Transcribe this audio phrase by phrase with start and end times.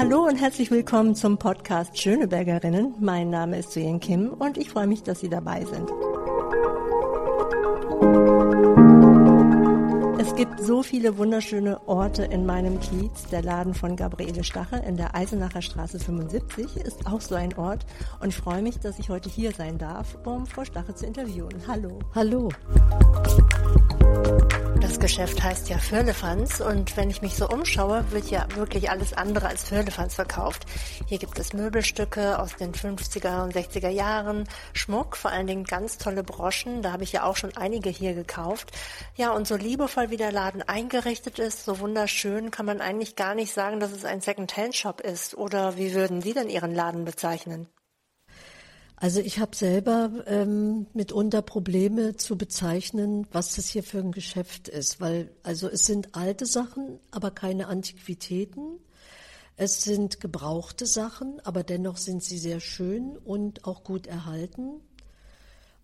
[0.00, 2.94] Hallo und herzlich willkommen zum Podcast Schönebergerinnen.
[3.00, 5.90] Mein Name ist Suyen Kim und ich freue mich, dass Sie dabei sind.
[10.18, 13.26] Es gibt so viele wunderschöne Orte in meinem Kiez.
[13.30, 17.84] Der Laden von Gabriele Stache in der Eisenacher Straße 75 ist auch so ein Ort.
[18.20, 21.52] Und ich freue mich, dass ich heute hier sein darf, um Frau Stache zu interviewen.
[21.68, 21.98] Hallo.
[22.14, 22.48] Hallo.
[24.80, 29.12] Das Geschäft heißt ja Firlefanz und wenn ich mich so umschaue, wird ja wirklich alles
[29.12, 30.66] andere als Firlefanz verkauft.
[31.06, 35.98] Hier gibt es Möbelstücke aus den 50er und 60er Jahren, Schmuck, vor allen Dingen ganz
[35.98, 38.72] tolle Broschen, da habe ich ja auch schon einige hier gekauft.
[39.16, 43.34] Ja, und so liebevoll wie der Laden eingerichtet ist, so wunderschön, kann man eigentlich gar
[43.34, 45.36] nicht sagen, dass es ein Second-Hand-Shop ist.
[45.36, 47.68] Oder wie würden Sie denn Ihren Laden bezeichnen?
[49.00, 54.68] Also ich habe selber ähm, mitunter Probleme zu bezeichnen, was das hier für ein Geschäft
[54.68, 58.78] ist, weil also es sind alte Sachen, aber keine Antiquitäten.
[59.56, 64.82] Es sind gebrauchte Sachen, aber dennoch sind sie sehr schön und auch gut erhalten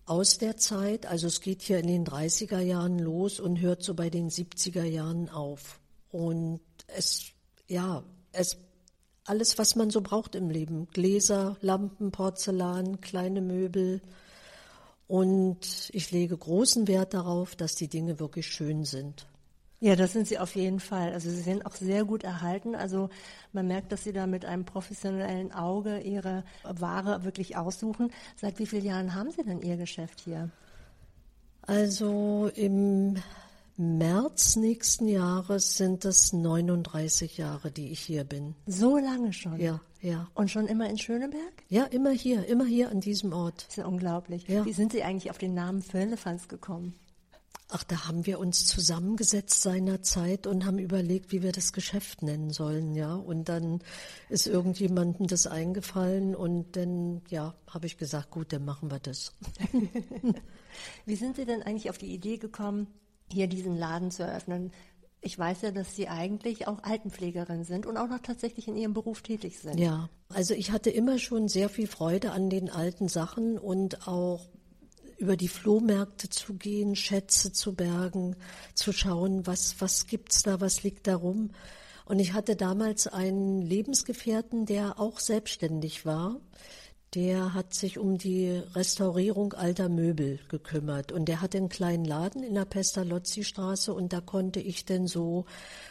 [0.05, 1.07] aus der Zeit.
[1.07, 4.83] Also es geht hier in den 30er Jahren los und hört so bei den 70er
[4.83, 5.79] Jahren auf.
[6.11, 7.31] Und es,
[7.67, 8.57] ja, es
[9.27, 10.87] alles, was man so braucht im Leben.
[10.93, 14.01] Gläser, Lampen, Porzellan, kleine Möbel.
[15.07, 19.25] Und ich lege großen Wert darauf, dass die Dinge wirklich schön sind.
[19.79, 21.13] Ja, das sind sie auf jeden Fall.
[21.13, 22.73] Also sie sind auch sehr gut erhalten.
[22.73, 23.09] Also
[23.53, 28.11] man merkt, dass sie da mit einem professionellen Auge ihre Ware wirklich aussuchen.
[28.35, 30.49] Seit wie vielen Jahren haben Sie denn Ihr Geschäft hier?
[31.61, 33.17] Also im
[33.77, 38.55] März nächsten Jahres sind es 39 Jahre, die ich hier bin.
[38.65, 39.59] So lange schon?
[39.59, 40.27] Ja, ja.
[40.33, 41.63] Und schon immer in Schöneberg?
[41.69, 43.65] Ja, immer hier, immer hier an diesem Ort.
[43.67, 44.47] Das ist ja unglaublich.
[44.47, 44.65] Ja.
[44.65, 46.95] Wie sind Sie eigentlich auf den Namen Firlefanz gekommen?
[47.69, 52.51] Ach, da haben wir uns zusammengesetzt seinerzeit und haben überlegt, wie wir das Geschäft nennen
[52.51, 53.13] sollen, ja.
[53.13, 53.81] Und dann
[54.29, 59.33] ist irgendjemandem das eingefallen und dann, ja, habe ich gesagt, gut, dann machen wir das.
[61.05, 62.87] wie sind Sie denn eigentlich auf die Idee gekommen,
[63.31, 64.71] hier diesen Laden zu eröffnen.
[65.21, 68.93] Ich weiß ja, dass Sie eigentlich auch Altenpflegerin sind und auch noch tatsächlich in Ihrem
[68.93, 69.79] Beruf tätig sind.
[69.79, 74.47] Ja, also ich hatte immer schon sehr viel Freude an den alten Sachen und auch
[75.17, 78.35] über die Flohmärkte zu gehen, Schätze zu bergen,
[78.75, 81.49] zu schauen, was, was gibt's da, was liegt da rum.
[82.05, 86.39] Und ich hatte damals einen Lebensgefährten, der auch selbstständig war
[87.13, 91.11] der hat sich um die Restaurierung alter Möbel gekümmert.
[91.11, 93.93] Und der hatte einen kleinen Laden in der Pestalozzi-Straße.
[93.93, 95.45] Und da konnte ich denn so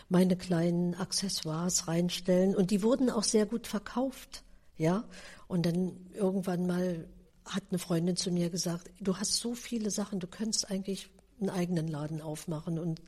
[0.09, 2.55] meine kleinen Accessoires reinstellen.
[2.55, 4.43] Und die wurden auch sehr gut verkauft,
[4.77, 5.05] ja.
[5.49, 7.09] Und dann irgendwann mal
[7.47, 11.09] hat eine Freundin zu mir gesagt, du hast so viele Sachen, du könntest eigentlich
[11.41, 12.79] einen eigenen Laden aufmachen.
[12.79, 13.01] Und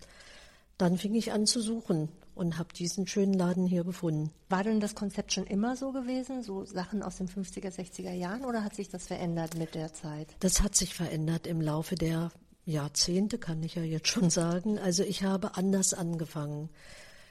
[0.78, 4.30] dann fing ich an zu suchen und habe diesen schönen Laden hier gefunden.
[4.48, 8.44] War denn das Konzept schon immer so gewesen, so Sachen aus den 50er, 60er Jahren
[8.44, 10.28] oder hat sich das verändert mit der Zeit?
[10.40, 12.30] Das hat sich verändert im Laufe der
[12.64, 14.78] Jahrzehnte, kann ich ja jetzt schon sagen.
[14.78, 16.70] Also ich habe anders angefangen.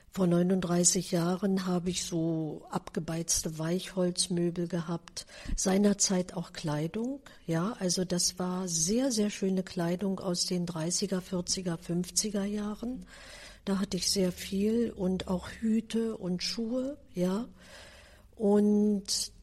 [0.09, 8.39] Vor 39 Jahren habe ich so abgebeizte Weichholzmöbel gehabt, seinerzeit auch Kleidung, ja, also das
[8.39, 13.05] war sehr, sehr schöne Kleidung aus den 30er, 40er, 50er Jahren.
[13.67, 17.49] Da hatte ich sehr viel und auch Hüte und Schuhe, ja.
[18.37, 19.33] Und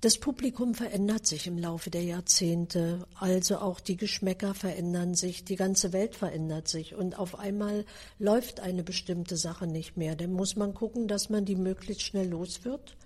[0.00, 5.56] das Publikum verändert sich im Laufe der Jahrzehnte, also auch die Geschmäcker verändern sich, die
[5.56, 7.84] ganze Welt verändert sich und auf einmal
[8.18, 10.16] läuft eine bestimmte Sache nicht mehr.
[10.16, 12.96] Dann muss man gucken, dass man die möglichst schnell los wird,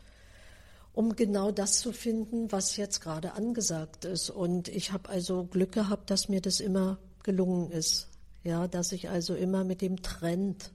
[0.93, 4.31] um genau das zu finden, was jetzt gerade angesagt ist.
[4.31, 8.07] Und ich habe also Glück gehabt, dass mir das immer gelungen ist.
[8.49, 10.73] Ja, dass ich also immer mit dem Trend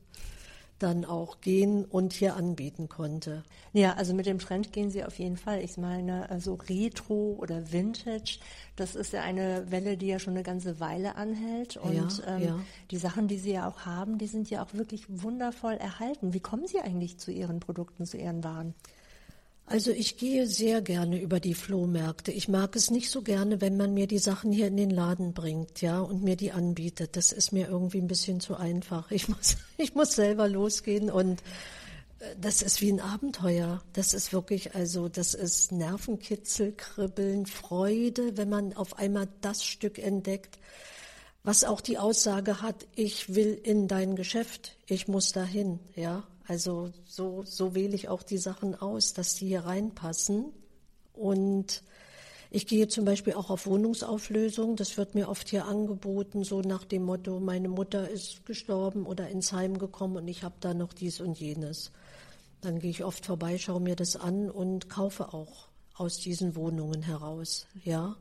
[0.78, 3.42] dann auch gehen und hier anbieten konnte.
[3.72, 5.64] Ja, also mit dem Trend gehen Sie auf jeden Fall.
[5.64, 8.38] Ich meine, also Retro oder Vintage,
[8.76, 11.78] das ist ja eine Welle, die ja schon eine ganze Weile anhält.
[11.78, 12.60] Und ja, ähm, ja.
[12.92, 16.36] die Sachen, die Sie ja auch haben, die sind ja auch wirklich wundervoll erhalten.
[16.36, 18.76] Wie kommen Sie eigentlich zu Ihren Produkten, zu Ihren Waren?
[19.66, 22.32] Also ich gehe sehr gerne über die Flohmärkte.
[22.32, 25.34] Ich mag es nicht so gerne, wenn man mir die Sachen hier in den Laden
[25.34, 27.16] bringt, ja, und mir die anbietet.
[27.16, 29.10] Das ist mir irgendwie ein bisschen zu einfach.
[29.12, 31.42] Ich muss, ich muss selber losgehen und
[32.20, 33.82] äh, das ist wie ein Abenteuer.
[33.94, 39.98] Das ist wirklich, also, das ist Nervenkitzel, Kribbeln, Freude, wenn man auf einmal das Stück
[39.98, 40.60] entdeckt,
[41.44, 46.24] was auch die Aussage hat, ich will in dein Geschäft, ich muss dahin, ja.
[46.48, 50.52] Also so, so wähle ich auch die Sachen aus, dass die hier reinpassen.
[51.14, 51.84] Und
[52.56, 54.76] ich gehe zum Beispiel auch auf Wohnungsauflösung.
[54.76, 59.30] Das wird mir oft hier angeboten, so nach dem Motto, meine Mutter ist gestorben oder
[59.30, 61.92] ins Heim gekommen und ich habe da noch dies und jenes.
[62.62, 67.02] Dann gehe ich oft vorbei, schaue mir das an und kaufe auch aus diesen Wohnungen
[67.02, 67.66] heraus.
[67.84, 68.16] Ja,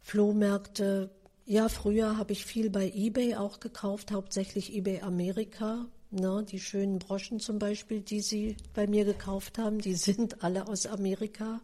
[0.00, 1.10] Flohmärkte.
[1.46, 5.86] Ja, früher habe ich viel bei eBay auch gekauft, hauptsächlich eBay Amerika.
[6.10, 10.66] Ne, die schönen Broschen zum Beispiel, die Sie bei mir gekauft haben, die sind alle
[10.66, 11.60] aus Amerika.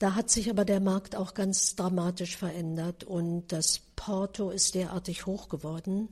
[0.00, 5.26] Da hat sich aber der Markt auch ganz dramatisch verändert und das Porto ist derartig
[5.26, 6.08] hoch geworden.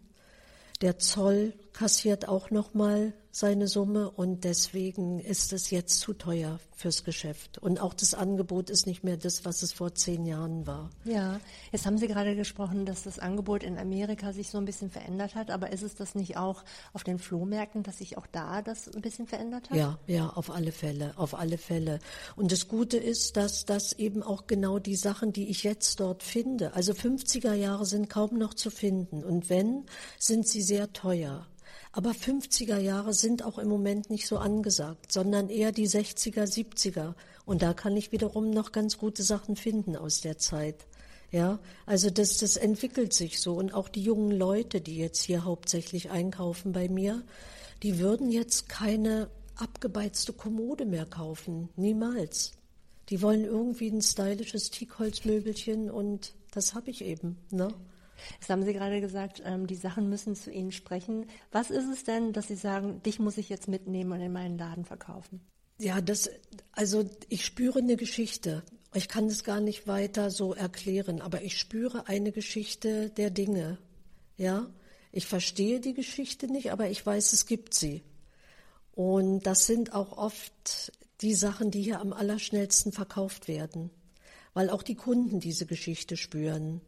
[0.82, 6.60] Der Zoll kassiert auch noch mal seine Summe und deswegen ist es jetzt zu teuer
[6.76, 7.56] fürs Geschäft.
[7.58, 10.90] Und auch das Angebot ist nicht mehr das, was es vor zehn Jahren war.
[11.04, 11.40] Ja,
[11.70, 15.34] jetzt haben Sie gerade gesprochen, dass das Angebot in Amerika sich so ein bisschen verändert
[15.34, 16.62] hat, aber ist es das nicht auch
[16.92, 19.78] auf den Flohmärkten, dass sich auch da das ein bisschen verändert hat?
[19.78, 22.00] Ja, ja, auf alle Fälle, auf alle Fälle.
[22.36, 26.22] Und das Gute ist, dass das eben auch genau die Sachen, die ich jetzt dort
[26.22, 29.86] finde, also 50er Jahre sind kaum noch zu finden und wenn,
[30.18, 31.46] sind sie sehr teuer.
[31.92, 37.14] Aber 50er Jahre sind auch im Moment nicht so angesagt, sondern eher die 60er, 70er.
[37.44, 40.86] Und da kann ich wiederum noch ganz gute Sachen finden aus der Zeit.
[41.30, 43.54] Ja, also das, das entwickelt sich so.
[43.54, 47.22] Und auch die jungen Leute, die jetzt hier hauptsächlich einkaufen bei mir,
[47.82, 51.68] die würden jetzt keine abgebeizte Kommode mehr kaufen.
[51.76, 52.52] Niemals.
[53.08, 57.36] Die wollen irgendwie ein stylisches Teakholzmöbelchen und das habe ich eben.
[57.50, 57.68] Ne?
[58.40, 61.26] Jetzt haben Sie gerade gesagt, ähm, die Sachen müssen zu Ihnen sprechen.
[61.50, 64.58] Was ist es denn, dass Sie sagen, dich muss ich jetzt mitnehmen und in meinen
[64.58, 65.40] Laden verkaufen?
[65.78, 66.30] Ja, das,
[66.72, 68.62] also ich spüre eine Geschichte.
[68.94, 73.78] Ich kann es gar nicht weiter so erklären, aber ich spüre eine Geschichte der Dinge.
[74.36, 74.70] Ja,
[75.12, 78.02] ich verstehe die Geschichte nicht, aber ich weiß, es gibt sie.
[78.92, 83.90] Und das sind auch oft die Sachen, die hier am allerschnellsten verkauft werden,
[84.54, 86.80] weil auch die Kunden diese Geschichte spüren.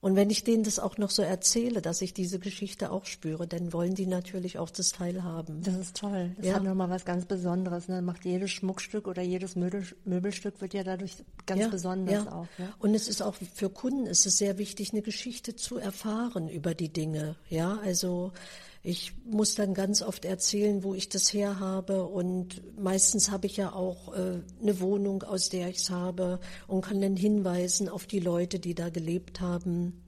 [0.00, 3.46] Und wenn ich denen das auch noch so erzähle, dass ich diese Geschichte auch spüre,
[3.46, 5.62] dann wollen die natürlich auch das Teil haben.
[5.62, 6.32] Das ist toll.
[6.38, 6.54] Das ja.
[6.54, 7.86] hat nochmal was ganz Besonderes.
[7.88, 8.00] Ne?
[8.00, 12.32] Macht jedes Schmuckstück oder jedes Möbel, Möbelstück wird ja dadurch ganz ja, besonders ja.
[12.32, 12.46] auch.
[12.56, 12.72] Ja?
[12.78, 16.74] Und es ist auch für Kunden ist es sehr wichtig, eine Geschichte zu erfahren über
[16.74, 17.36] die Dinge.
[17.50, 18.32] Ja, also
[18.82, 23.58] ich muss dann ganz oft erzählen, wo ich das her habe und meistens habe ich
[23.58, 28.06] ja auch äh, eine Wohnung, aus der ich es habe und kann dann hinweisen auf
[28.06, 30.02] die Leute, die da gelebt haben.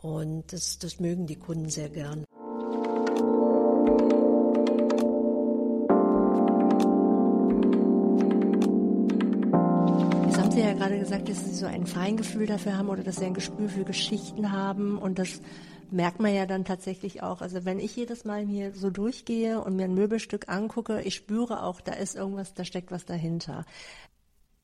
[0.00, 2.24] Und das, das mögen die Kunden sehr gern.
[10.82, 13.84] Gerade gesagt, dass Sie so ein Feingefühl dafür haben oder dass Sie ein Gespür für
[13.84, 15.40] Geschichten haben und das
[15.92, 17.40] merkt man ja dann tatsächlich auch.
[17.40, 21.62] Also wenn ich jedes Mal hier so durchgehe und mir ein Möbelstück angucke, ich spüre
[21.62, 23.64] auch, da ist irgendwas, da steckt was dahinter.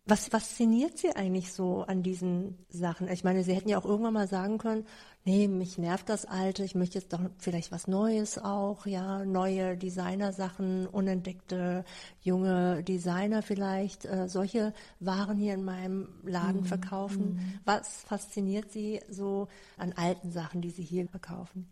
[0.07, 3.07] Was fasziniert Sie eigentlich so an diesen Sachen?
[3.07, 4.87] Ich meine, Sie hätten ja auch irgendwann mal sagen können,
[5.29, 9.77] nee, mich nervt das Alte, ich möchte jetzt doch vielleicht was Neues auch, ja, neue
[9.77, 11.85] Designersachen, unentdeckte
[12.23, 16.67] junge Designer vielleicht, äh, solche Waren hier in meinem Laden mhm.
[16.67, 17.35] verkaufen.
[17.35, 17.61] Mhm.
[17.67, 21.69] Was fasziniert Sie so an alten Sachen, die Sie hier verkaufen?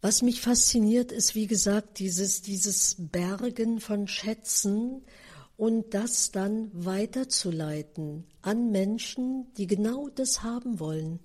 [0.00, 5.02] Was mich fasziniert, ist, wie gesagt, dieses, dieses Bergen von Schätzen,
[5.56, 11.20] und das dann weiterzuleiten an Menschen, die genau das haben wollen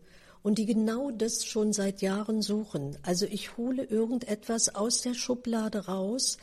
[0.46, 3.00] und die genau das schon seit Jahren suchen.
[3.02, 6.38] Also ich hole irgendetwas aus der Schublade raus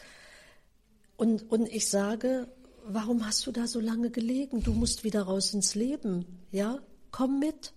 [1.16, 2.48] und, und ich sage,
[2.84, 4.60] warum hast du da so lange gelegen?
[4.64, 6.80] Du musst wieder raus ins Leben, ja?
[7.12, 7.74] Komm mit.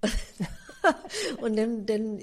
[1.42, 2.20] und dann, dann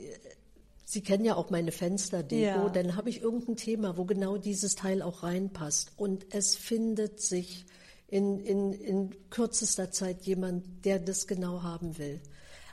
[0.86, 2.70] Sie kennen ja auch meine Fensterdeko, ja.
[2.70, 5.92] dann habe ich irgendein Thema, wo genau dieses Teil auch reinpasst.
[5.96, 7.68] Und es findet sich
[8.08, 12.20] in, in, in kürzester Zeit jemand, der das genau haben will.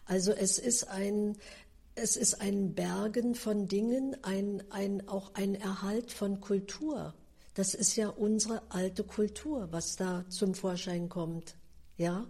[0.07, 1.37] Also es ist ein,
[1.95, 7.15] es ist ein Bergen von Dingen, ein, ein, auch ein Erhalt von Kultur.
[7.55, 11.55] Das ist ja unsere alte Kultur, was da zum Vorschein kommt.
[11.97, 12.27] Ja,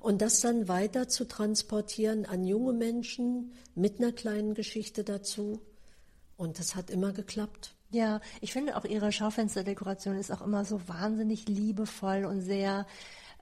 [0.00, 5.60] und das dann weiter zu transportieren an junge Menschen mit einer kleinen Geschichte dazu.
[6.36, 7.74] Und das hat immer geklappt.
[7.90, 12.86] Ja, ich finde auch ihre Schaufensterdekoration ist auch immer so wahnsinnig liebevoll und sehr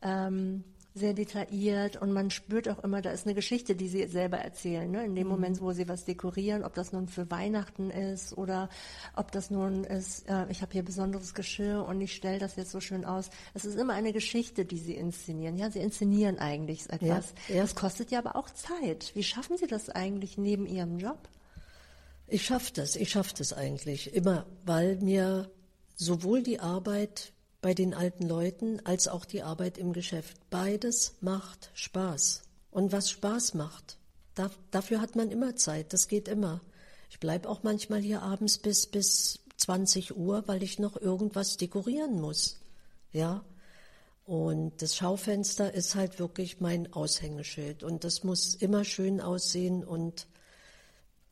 [0.03, 0.65] ähm,
[1.01, 4.89] sehr detailliert und man spürt auch immer, da ist eine Geschichte, die sie selber erzählen.
[4.89, 5.05] Ne?
[5.05, 5.33] In dem mhm.
[5.33, 8.69] Moment, wo sie was dekorieren, ob das nun für Weihnachten ist oder
[9.17, 12.71] ob das nun ist, äh, ich habe hier besonderes Geschirr und ich stelle das jetzt
[12.71, 13.31] so schön aus.
[13.55, 15.57] Es ist immer eine Geschichte, die sie inszenieren.
[15.57, 17.35] Ja, sie inszenieren eigentlich etwas.
[17.49, 17.63] Ja, ja.
[17.63, 19.11] Das kostet ja aber auch Zeit.
[19.15, 21.29] Wie schaffen Sie das eigentlich neben Ihrem Job?
[22.29, 25.51] Ich schaffe das, ich schaffe das eigentlich immer, weil mir
[25.97, 30.39] sowohl die Arbeit bei den alten Leuten als auch die Arbeit im Geschäft.
[30.51, 32.43] Beides macht Spaß.
[32.71, 33.99] Und was Spaß macht,
[34.35, 36.61] da, dafür hat man immer Zeit, das geht immer.
[37.11, 42.21] Ich bleibe auch manchmal hier abends bis, bis 20 Uhr, weil ich noch irgendwas dekorieren
[42.21, 42.61] muss.
[43.13, 43.45] Ja.
[44.25, 47.83] Und das Schaufenster ist halt wirklich mein Aushängeschild.
[47.83, 49.85] Und das muss immer schön aussehen.
[49.85, 50.29] Und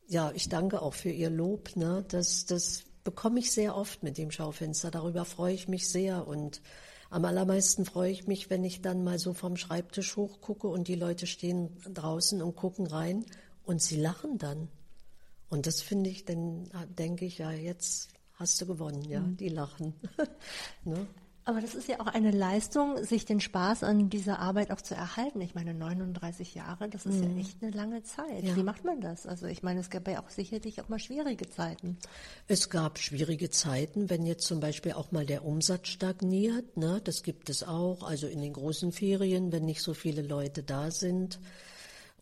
[0.08, 1.76] ja, ich danke auch für Ihr Lob.
[1.76, 2.04] Ne?
[2.08, 4.90] Das, das bekomme ich sehr oft mit dem Schaufenster.
[4.90, 6.28] Darüber freue ich mich sehr.
[6.28, 6.60] Und
[7.08, 10.94] am allermeisten freue ich mich, wenn ich dann mal so vom Schreibtisch hochgucke und die
[10.94, 13.24] Leute stehen draußen und gucken rein
[13.64, 14.68] und sie lachen dann.
[15.48, 19.38] Und das finde ich, dann denke ich, ja, jetzt hast du gewonnen, ja, mhm.
[19.38, 19.94] die lachen.
[20.84, 21.06] ne?
[21.48, 24.94] Aber das ist ja auch eine Leistung, sich den Spaß an dieser Arbeit auch zu
[24.94, 25.40] erhalten.
[25.40, 27.36] Ich meine, 39 Jahre, das ist mhm.
[27.36, 28.44] ja echt eine lange Zeit.
[28.44, 28.54] Ja.
[28.54, 29.26] Wie macht man das?
[29.26, 31.96] Also ich meine, es gab ja auch sicherlich auch mal schwierige Zeiten.
[32.48, 36.76] Es gab schwierige Zeiten, wenn jetzt zum Beispiel auch mal der Umsatz stagniert.
[36.76, 37.00] Ne?
[37.02, 38.02] Das gibt es auch.
[38.02, 41.40] Also in den großen Ferien, wenn nicht so viele Leute da sind.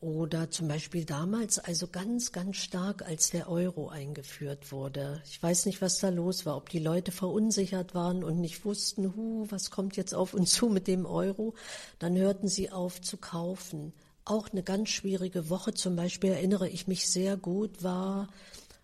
[0.01, 5.23] Oder zum Beispiel damals, also ganz, ganz stark, als der Euro eingeführt wurde.
[5.25, 9.17] Ich weiß nicht, was da los war, ob die Leute verunsichert waren und nicht wussten,
[9.17, 11.55] hu, was kommt jetzt auf uns zu mit dem Euro.
[11.99, 13.95] Dann hörten sie auf zu kaufen.
[14.27, 18.29] Auch eine ganz schwierige Woche zum Beispiel, erinnere ich mich sehr gut, war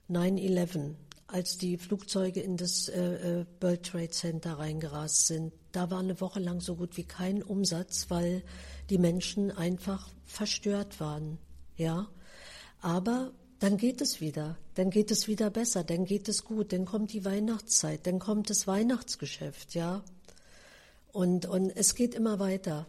[0.09, 0.95] 9-11,
[1.27, 5.53] als die Flugzeuge in das äh, äh, World Trade Center reingerast sind.
[5.73, 8.43] Da war eine Woche lang so gut wie kein Umsatz, weil
[8.91, 11.39] die Menschen einfach verstört waren,
[11.77, 12.09] ja.
[12.81, 16.85] Aber dann geht es wieder, dann geht es wieder besser, dann geht es gut, dann
[16.85, 20.03] kommt die Weihnachtszeit, dann kommt das Weihnachtsgeschäft, ja.
[21.13, 22.87] Und, und es geht immer weiter.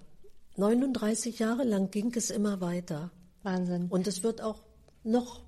[0.55, 3.11] 39 Jahre lang ging es immer weiter.
[3.43, 3.87] Wahnsinn.
[3.89, 4.63] Und es wird auch
[5.03, 5.41] noch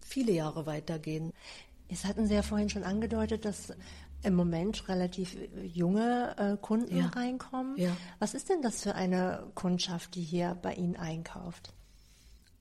[0.00, 1.32] viele Jahre weitergehen.
[1.88, 3.74] Jetzt hatten Sie ja vorhin schon angedeutet, dass
[4.22, 7.06] im Moment relativ junge äh, Kunden ja.
[7.06, 7.76] reinkommen.
[7.76, 7.96] Ja.
[8.18, 11.72] Was ist denn das für eine Kundschaft, die hier bei Ihnen einkauft?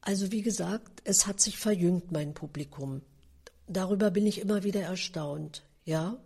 [0.01, 3.01] Also wie gesagt, es hat sich verjüngt, mein Publikum.
[3.67, 6.17] Darüber bin ich immer wieder erstaunt, ja.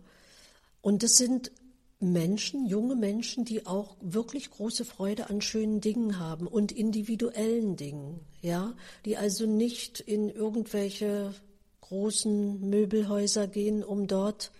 [0.80, 1.52] Und es sind
[2.00, 8.20] Menschen, junge Menschen, die auch wirklich große Freude an schönen Dingen haben und individuellen Dingen,
[8.42, 8.74] ja,
[9.04, 11.34] die also nicht in irgendwelche
[11.80, 14.50] großen Möbelhäuser gehen, um dort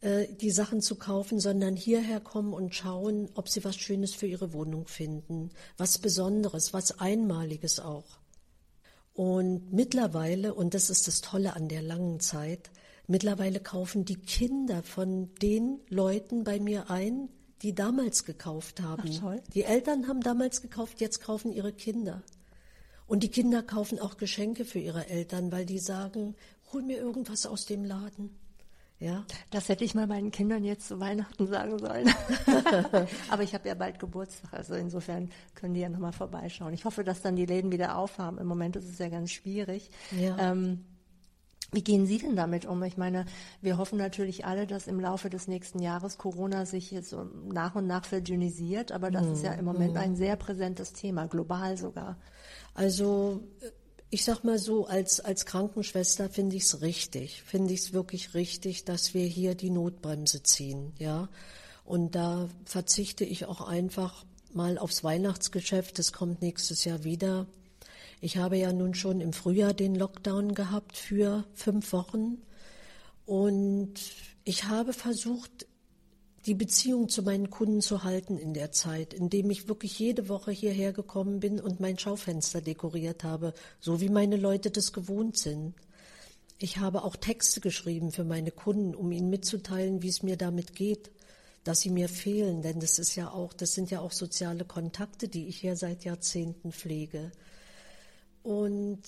[0.00, 4.26] äh, die Sachen zu kaufen, sondern hierher kommen und schauen, ob sie was Schönes für
[4.26, 8.18] ihre Wohnung finden, was Besonderes, was Einmaliges auch.
[9.12, 12.70] Und mittlerweile, und das ist das Tolle an der langen Zeit,
[13.06, 17.28] mittlerweile kaufen die Kinder von den Leuten bei mir ein,
[17.60, 19.10] die damals gekauft haben.
[19.16, 19.42] Ach, toll.
[19.52, 22.22] Die Eltern haben damals gekauft, jetzt kaufen ihre Kinder.
[23.06, 26.36] Und die Kinder kaufen auch Geschenke für ihre Eltern, weil die sagen,
[26.72, 28.39] hol mir irgendwas aus dem Laden.
[29.00, 29.24] Ja.
[29.50, 32.08] Das hätte ich mal meinen Kindern jetzt zu Weihnachten sagen sollen.
[33.30, 36.74] Aber ich habe ja bald Geburtstag, also insofern können die ja nochmal vorbeischauen.
[36.74, 38.36] Ich hoffe, dass dann die Läden wieder aufhaben.
[38.36, 39.90] Im Moment ist es ja ganz schwierig.
[40.12, 40.36] Ja.
[40.38, 40.84] Ähm,
[41.72, 42.82] wie gehen Sie denn damit um?
[42.82, 43.24] Ich meine,
[43.62, 47.76] wir hoffen natürlich alle, dass im Laufe des nächsten Jahres Corona sich jetzt so nach
[47.76, 49.98] und nach verdünnisiert, aber das mm, ist ja im Moment mm.
[49.98, 52.16] ein sehr präsentes Thema, global sogar.
[52.74, 53.40] Also
[54.10, 58.34] ich sag mal so, als, als Krankenschwester finde ich es richtig, finde ich es wirklich
[58.34, 61.28] richtig, dass wir hier die Notbremse ziehen, ja.
[61.84, 67.46] Und da verzichte ich auch einfach mal aufs Weihnachtsgeschäft, das kommt nächstes Jahr wieder.
[68.20, 72.38] Ich habe ja nun schon im Frühjahr den Lockdown gehabt für fünf Wochen
[73.26, 73.94] und
[74.44, 75.66] ich habe versucht,
[76.46, 80.50] die Beziehung zu meinen Kunden zu halten in der Zeit, indem ich wirklich jede Woche
[80.50, 85.74] hierher gekommen bin und mein Schaufenster dekoriert habe, so wie meine Leute das gewohnt sind.
[86.58, 90.74] Ich habe auch Texte geschrieben für meine Kunden, um ihnen mitzuteilen, wie es mir damit
[90.74, 91.10] geht,
[91.64, 95.28] dass sie mir fehlen, denn das ist ja auch, das sind ja auch soziale Kontakte,
[95.28, 97.32] die ich hier seit Jahrzehnten pflege.
[98.42, 99.00] Und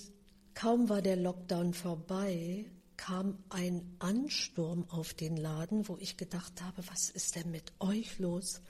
[0.54, 2.66] kaum war der Lockdown vorbei,
[3.02, 8.20] kam ein Ansturm auf den Laden, wo ich gedacht habe, was ist denn mit euch
[8.20, 8.60] los?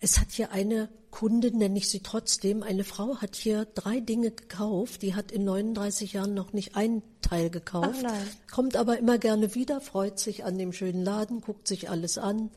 [0.00, 4.32] Es hat hier eine Kundin, nenne ich sie trotzdem, eine Frau hat hier drei Dinge
[4.32, 8.04] gekauft, die hat in 39 Jahren noch nicht ein Teil gekauft,
[8.50, 12.50] kommt aber immer gerne wieder, freut sich an dem schönen Laden, guckt sich alles an.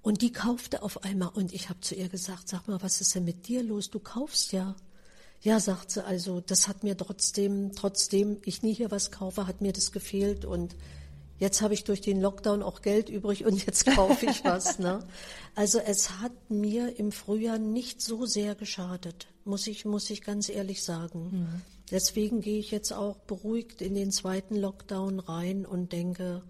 [0.00, 3.16] Und die kaufte auf einmal und ich habe zu ihr gesagt, sag mal, was ist
[3.16, 3.90] denn mit dir los?
[3.90, 4.76] Du kaufst ja.
[5.42, 9.60] Ja, sagt sie, also das hat mir trotzdem, trotzdem ich nie hier was kaufe, hat
[9.60, 10.74] mir das gefehlt und
[11.38, 14.78] jetzt habe ich durch den Lockdown auch Geld übrig und jetzt kaufe ich was.
[14.78, 15.00] Ne?
[15.54, 20.50] Also es hat mir im Frühjahr nicht so sehr geschadet, muss ich, muss ich ganz
[20.50, 21.30] ehrlich sagen.
[21.30, 21.62] Mhm.
[21.90, 26.42] Deswegen gehe ich jetzt auch beruhigt in den zweiten Lockdown rein und denke,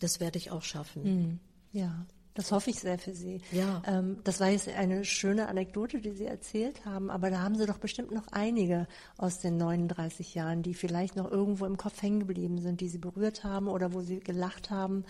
[0.00, 1.02] das werde ich auch schaffen.
[1.02, 1.38] Mhm.
[1.72, 2.06] Ja.
[2.34, 3.40] Das hoffe ich sehr für Sie.
[3.50, 3.82] Ja.
[3.86, 7.66] Ähm, das war jetzt eine schöne Anekdote, die Sie erzählt haben, aber da haben Sie
[7.66, 8.86] doch bestimmt noch einige
[9.18, 12.98] aus den 39 Jahren, die vielleicht noch irgendwo im Kopf hängen geblieben sind, die Sie
[12.98, 15.04] berührt haben oder wo Sie gelacht haben.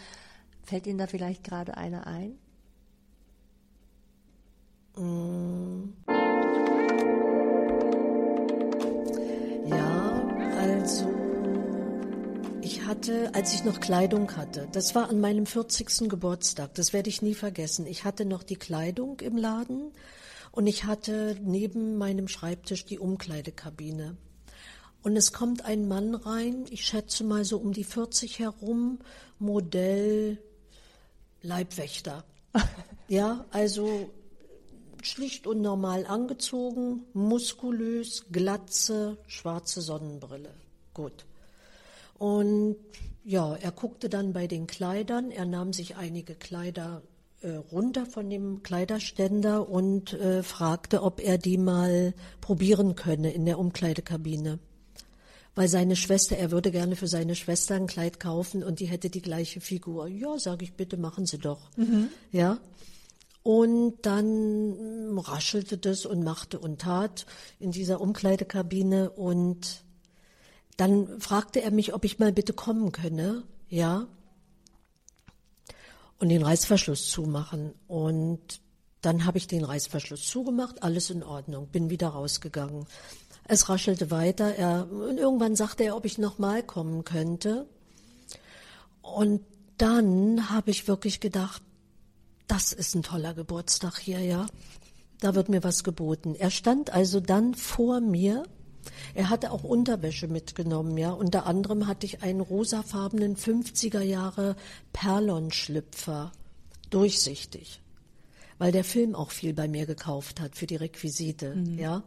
[0.63, 2.39] Fällt Ihnen da vielleicht gerade eine ein?
[9.67, 11.20] Ja, also
[12.71, 16.09] ich hatte, als ich noch Kleidung hatte, das war an meinem 40.
[16.09, 17.85] Geburtstag, das werde ich nie vergessen.
[17.85, 19.91] Ich hatte noch die Kleidung im Laden
[20.53, 24.17] und ich hatte neben meinem Schreibtisch die Umkleidekabine.
[25.03, 29.01] Und es kommt ein Mann rein, ich schätze mal so um die 40 herum,
[29.41, 30.39] Modell
[31.43, 32.23] Leibwächter.
[33.09, 34.11] ja, also
[35.03, 40.55] schlicht und normal angezogen, muskulös, glatze, schwarze Sonnenbrille.
[40.95, 41.25] Gut.
[42.21, 42.77] Und
[43.25, 47.01] ja, er guckte dann bei den Kleidern, er nahm sich einige Kleider
[47.41, 52.13] äh, runter von dem Kleiderständer und äh, fragte, ob er die mal
[52.43, 54.59] probieren könne in der Umkleidekabine.
[55.55, 59.09] Weil seine Schwester, er würde gerne für seine Schwester ein Kleid kaufen und die hätte
[59.09, 60.07] die gleiche Figur.
[60.07, 61.71] Ja, sage ich, bitte machen Sie doch.
[62.33, 62.59] Ja.
[63.43, 67.25] Und dann raschelte das und machte und tat
[67.59, 69.85] in dieser Umkleidekabine und
[70.81, 74.07] dann fragte er mich, ob ich mal bitte kommen könne, ja,
[76.19, 77.75] und den Reißverschluss zumachen.
[77.87, 78.61] Und
[79.01, 82.87] dann habe ich den Reißverschluss zugemacht, alles in Ordnung, bin wieder rausgegangen.
[83.45, 84.55] Es raschelte weiter.
[84.55, 87.67] Er, und irgendwann sagte er, ob ich nochmal kommen könnte.
[89.03, 89.43] Und
[89.77, 91.63] dann habe ich wirklich gedacht,
[92.47, 94.47] das ist ein toller Geburtstag hier, ja.
[95.21, 96.35] Da wird mir was geboten.
[96.35, 98.45] Er stand also dann vor mir.
[99.15, 101.11] Er hatte auch Unterwäsche mitgenommen, ja.
[101.11, 104.57] Unter anderem hatte ich einen rosafarbenen 50er Jahre
[104.93, 106.33] Perlon-Schlüpfer.
[106.91, 107.81] Durchsichtig.
[108.59, 112.03] Weil der Film auch viel bei mir gekauft hat für die Requisite, ja.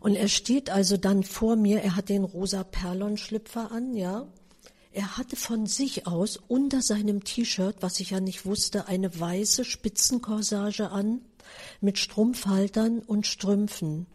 [0.00, 4.26] Und er steht also dann vor mir, er hat den rosa Perlon-Schlüpfer an, ja.
[4.92, 9.64] Er hatte von sich aus unter seinem T-Shirt, was ich ja nicht wusste, eine weiße
[9.64, 11.20] Spitzenkorsage an
[11.80, 14.06] mit Strumpfhaltern und Strümpfen.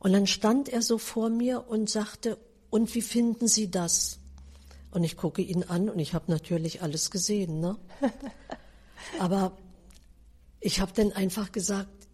[0.00, 2.38] Und dann stand er so vor mir und sagte,
[2.70, 4.18] und wie finden Sie das?
[4.90, 7.78] Und ich gucke ihn an und ich habe natürlich alles gesehen, ne?
[9.18, 9.56] Aber
[10.58, 12.08] ich habe dann einfach gesagt,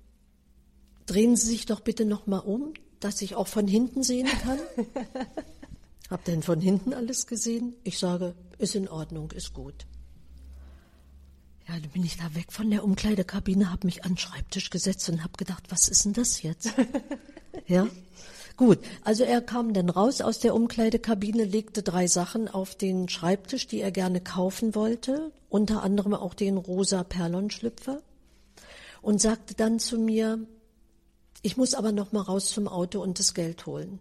[1.07, 4.59] drehen Sie sich doch bitte noch mal um, dass ich auch von hinten sehen kann.
[6.11, 7.77] hab denn von hinten alles gesehen?
[7.85, 9.87] Ich sage, ist in Ordnung, ist gut.
[11.69, 15.09] Ja, dann bin ich da weg von der Umkleidekabine, habe mich an den Schreibtisch gesetzt
[15.09, 16.71] und habe gedacht, was ist denn das jetzt?
[17.67, 17.89] ja,
[18.57, 18.79] gut.
[19.03, 23.81] Also er kam dann raus aus der Umkleidekabine, legte drei Sachen auf den Schreibtisch, die
[23.81, 28.01] er gerne kaufen wollte, unter anderem auch den rosa Perlonschlüpfer
[29.03, 30.39] und sagte dann zu mir,
[31.43, 33.99] ich muss aber noch mal raus zum Auto und das Geld holen.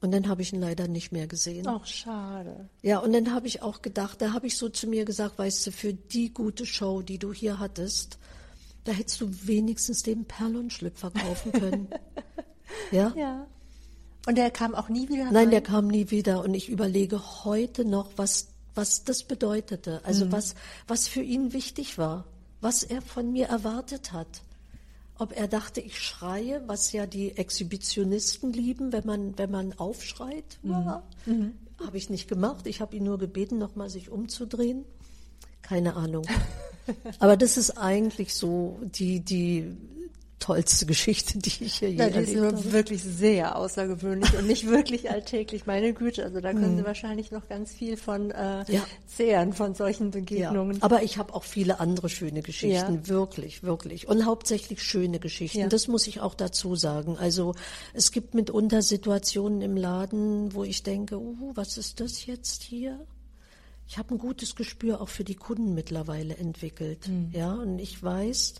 [0.00, 1.66] Und dann habe ich ihn leider nicht mehr gesehen.
[1.66, 2.68] Ach, schade.
[2.82, 5.66] Ja, und dann habe ich auch gedacht, da habe ich so zu mir gesagt, weißt
[5.66, 8.18] du, für die gute Show, die du hier hattest,
[8.84, 11.88] da hättest du wenigstens den Perlonschlüpfer kaufen können.
[12.92, 13.12] ja?
[13.16, 13.46] Ja.
[14.26, 15.50] Und der kam auch nie wieder Nein, rein?
[15.50, 16.42] der kam nie wieder.
[16.44, 20.00] Und ich überlege heute noch, was, was das bedeutete.
[20.04, 20.54] Also was,
[20.88, 22.26] was für ihn wichtig war.
[22.60, 24.42] Was er von mir erwartet hat.
[25.18, 30.58] Ob er dachte, ich schreie, was ja die Exhibitionisten lieben, wenn man, wenn man aufschreit.
[30.62, 31.02] Ja.
[31.84, 32.66] Habe ich nicht gemacht.
[32.66, 34.84] Ich habe ihn nur gebeten, nochmal sich umzudrehen.
[35.62, 36.24] Keine Ahnung.
[37.18, 39.76] Aber das ist eigentlich so die, die
[40.38, 42.72] tollste Geschichte, die ich hier je Na, die ist erlebt nur habe.
[42.72, 45.66] wirklich sehr außergewöhnlich und nicht wirklich alltäglich.
[45.66, 48.64] Meine Güte, also da können Sie wahrscheinlich noch ganz viel von äh.
[48.70, 48.84] Ja.
[49.06, 50.82] zehren, von solchen Ja, Begegnungen.
[50.82, 53.08] aber ich habe auch viele andere schöne Geschichten, Ja.
[53.08, 54.08] wirklich, wirklich.
[54.08, 55.68] Und hauptsächlich schöne Geschichten, Ja.
[55.68, 57.16] das muss ich auch dazu sagen.
[57.18, 57.54] Also
[57.94, 63.00] es gibt mitunter Situationen im Laden, wo ich denke, uh, was ist das jetzt hier?
[63.88, 67.06] Ich habe ein gutes Gespür auch für die Kunden mittlerweile entwickelt.
[67.06, 67.30] Hm.
[67.32, 68.54] Ja, und ich weiß,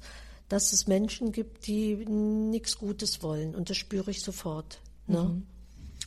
[0.48, 3.54] dass es Menschen gibt, die nichts Gutes wollen.
[3.54, 4.80] Und das spüre ich sofort.
[5.06, 5.22] Ne?
[5.22, 5.46] Mhm.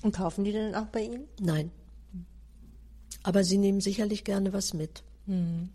[0.02, 1.28] Und kaufen die denn auch bei Ihnen?
[1.40, 1.72] Nein.
[3.24, 5.04] Aber sie nehmen sicherlich gerne was mit.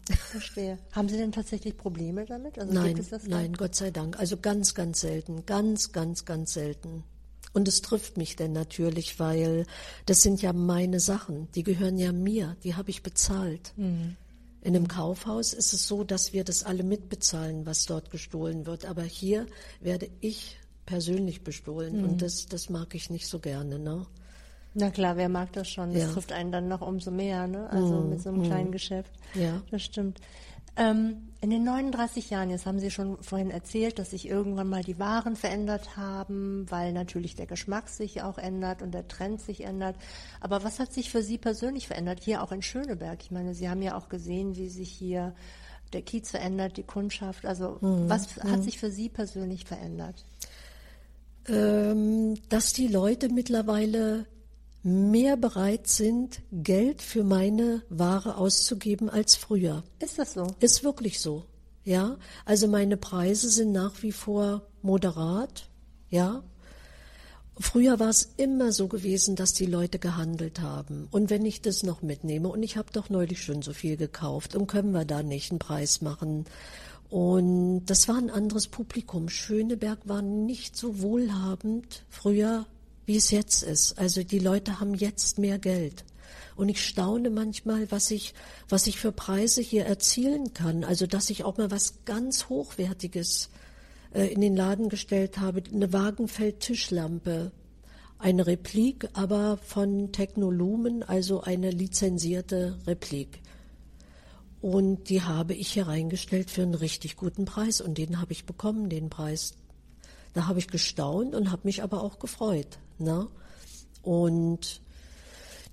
[0.31, 0.79] Verstehe.
[0.93, 2.59] Haben Sie denn tatsächlich Probleme damit?
[2.59, 4.19] Also Nein, nein, Gott sei Dank.
[4.19, 5.47] Also ganz, ganz selten.
[5.47, 7.05] Ganz, ganz, ganz selten.
[7.53, 9.65] Und es trifft mich denn natürlich, weil
[10.07, 11.49] das sind ja meine Sachen.
[11.55, 12.57] Die gehören ja mir.
[12.65, 13.73] Die habe ich bezahlt.
[13.77, 14.17] Mhm.
[14.65, 18.87] In einem Kaufhaus ist es so, dass wir das alle mitbezahlen, was dort gestohlen wird.
[18.87, 19.47] Aber hier
[19.81, 21.99] werde ich persönlich bestohlen.
[21.99, 22.05] Mhm.
[22.05, 24.07] Und das, das mag ich nicht so gerne, ne?
[24.73, 25.93] Na klar, wer mag das schon?
[25.93, 26.13] Das Ja.
[26.13, 27.69] trifft einen dann noch umso mehr, ne?
[27.71, 29.13] Also mit so einem kleinen Geschäft.
[29.35, 29.63] Ja.
[29.71, 30.19] Das stimmt.
[30.77, 34.83] Ähm, in den 39 Jahren, jetzt haben Sie schon vorhin erzählt, dass sich irgendwann mal
[34.83, 39.61] die Waren verändert haben, weil natürlich der Geschmack sich auch ändert und der Trend sich
[39.61, 39.95] ändert.
[40.41, 43.19] Aber was hat sich für Sie persönlich verändert, hier auch in Schöneberg?
[43.23, 45.35] Ich meine, Sie haben ja auch gesehen, wie sich hier
[45.93, 47.45] der Kiez verändert, die Kundschaft.
[47.45, 48.09] Also mhm.
[48.09, 48.63] was hat mhm.
[48.63, 50.25] sich für Sie persönlich verändert?
[51.47, 54.25] Ähm, dass die Leute mittlerweile
[54.85, 59.83] mehr bereit sind, Geld für meine Ware auszugeben als früher.
[59.99, 60.47] Ist das so?
[60.61, 61.47] Ist wirklich so.
[61.85, 65.69] Ja, also meine Preise sind nach wie vor moderat.
[66.11, 66.43] Ja.
[67.59, 71.09] Früher war es immer so gewesen, dass die Leute gehandelt haben.
[71.11, 74.57] Und wenn ich das noch mitnehme, und ich habe doch neulich schon so viel gekauft,
[74.57, 76.47] und können wir da nicht einen Preis machen?
[77.11, 79.29] Und das war ein anderes Publikum.
[79.29, 82.67] Schöneberg war nicht so wohlhabend früher
[83.07, 83.99] wie es jetzt ist.
[83.99, 86.05] Also die Leute haben jetzt mehr Geld.
[86.57, 88.35] Und ich staune manchmal, was ich,
[88.69, 90.85] was ich für Preise hier erzielen kann.
[90.85, 93.51] Also, dass ich auch mal was ganz Hochwertiges
[94.13, 95.63] äh, in den Laden gestellt habe.
[95.73, 97.51] Eine Wagenfeld-Tischlampe.
[98.19, 103.43] Eine Replik, aber von Technolumen, also eine lizenzierte Replik.
[104.63, 107.81] Und die habe ich hier reingestellt für einen richtig guten Preis.
[107.81, 109.55] Und den habe ich bekommen, den Preis.
[110.33, 112.79] Da habe ich gestaunt und habe mich aber auch gefreut.
[112.99, 113.29] Ne?
[114.03, 114.81] Und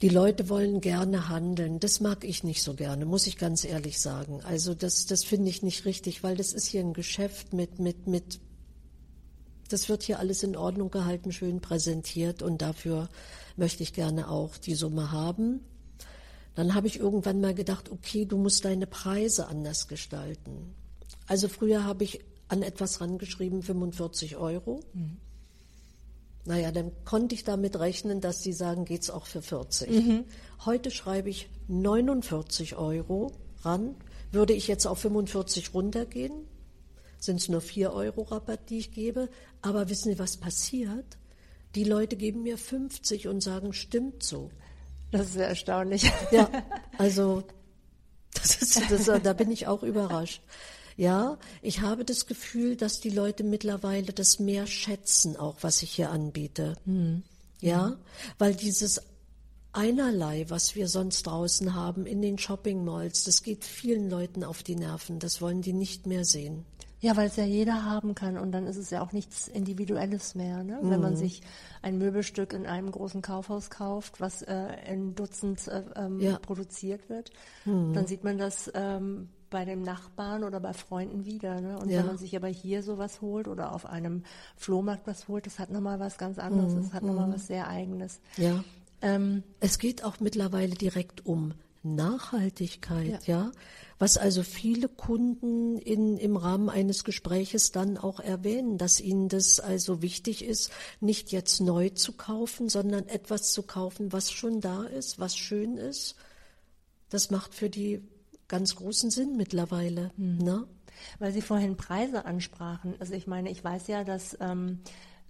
[0.01, 1.79] die Leute wollen gerne handeln.
[1.79, 4.41] Das mag ich nicht so gerne, muss ich ganz ehrlich sagen.
[4.41, 8.07] Also das, das finde ich nicht richtig, weil das ist hier ein Geschäft mit, mit,
[8.07, 8.39] mit,
[9.69, 13.09] das wird hier alles in Ordnung gehalten, schön präsentiert und dafür
[13.57, 15.59] möchte ich gerne auch die Summe haben.
[16.55, 20.73] Dann habe ich irgendwann mal gedacht, okay, du musst deine Preise anders gestalten.
[21.27, 24.81] Also früher habe ich an etwas rangeschrieben, 45 Euro.
[24.93, 25.17] Mhm.
[26.45, 29.89] Naja, dann konnte ich damit rechnen, dass sie sagen, geht's auch für 40.
[29.89, 30.25] Mhm.
[30.65, 33.95] Heute schreibe ich 49 Euro ran.
[34.31, 36.47] Würde ich jetzt auf 45 runtergehen,
[37.19, 39.29] sind es nur 4 Euro Rabatt, die ich gebe.
[39.61, 41.17] Aber wissen Sie, was passiert?
[41.75, 44.49] Die Leute geben mir 50 und sagen, stimmt so.
[45.11, 46.11] Das ist sehr erstaunlich.
[46.31, 46.49] Ja,
[46.97, 47.43] also
[48.33, 50.41] das ist, das, da bin ich auch überrascht.
[50.97, 55.91] Ja, ich habe das Gefühl, dass die Leute mittlerweile das mehr schätzen, auch was ich
[55.91, 56.75] hier anbiete.
[56.85, 57.23] Mhm.
[57.59, 57.97] Ja,
[58.39, 59.01] weil dieses
[59.73, 64.63] einerlei, was wir sonst draußen haben in den Shopping Malls, das geht vielen Leuten auf
[64.63, 65.19] die Nerven.
[65.19, 66.65] Das wollen die nicht mehr sehen.
[67.01, 70.35] Ja, weil es ja jeder haben kann und dann ist es ja auch nichts Individuelles
[70.35, 70.63] mehr.
[70.63, 70.79] Ne?
[70.81, 70.89] Mhm.
[70.91, 71.17] Wenn man mhm.
[71.17, 71.41] sich
[71.81, 76.37] ein Möbelstück in einem großen Kaufhaus kauft, was äh, in Dutzend äh, ähm, ja.
[76.37, 77.31] produziert wird,
[77.65, 77.93] mhm.
[77.93, 81.61] dann sieht man das ähm, bei dem Nachbarn oder bei Freunden wieder.
[81.61, 81.77] Ne?
[81.77, 81.99] Und ja.
[81.99, 84.23] wenn man sich aber hier sowas holt oder auf einem
[84.57, 86.73] Flohmarkt was holt, das hat nochmal was ganz anderes.
[86.73, 87.33] Das hat nochmal mhm.
[87.33, 88.19] was sehr Eigenes.
[88.37, 88.63] Ja.
[89.03, 93.45] Ähm, es geht auch mittlerweile direkt um Nachhaltigkeit, ja.
[93.45, 93.51] ja.
[93.97, 99.59] Was also viele Kunden in, im Rahmen eines Gespräches dann auch erwähnen, dass ihnen das
[99.59, 104.85] also wichtig ist, nicht jetzt neu zu kaufen, sondern etwas zu kaufen, was schon da
[104.85, 106.15] ist, was schön ist.
[107.09, 108.01] Das macht für die
[108.51, 110.11] ganz großen Sinn mittlerweile.
[110.17, 110.37] Mhm.
[110.37, 110.67] Ne?
[111.17, 112.93] Weil Sie vorhin Preise ansprachen.
[112.99, 114.81] Also ich meine, ich weiß ja, dass ähm,